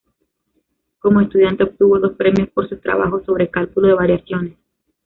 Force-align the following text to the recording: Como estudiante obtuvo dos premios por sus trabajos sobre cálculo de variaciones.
Como 0.97 1.21
estudiante 1.21 1.63
obtuvo 1.63 1.99
dos 1.99 2.13
premios 2.13 2.49
por 2.49 2.67
sus 2.67 2.81
trabajos 2.81 3.23
sobre 3.23 3.51
cálculo 3.51 3.89
de 3.89 3.93
variaciones. 3.93 4.57